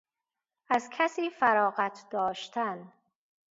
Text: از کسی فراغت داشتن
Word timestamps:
از 0.69 0.89
کسی 0.93 1.29
فراغت 1.29 2.05
داشتن 2.11 2.93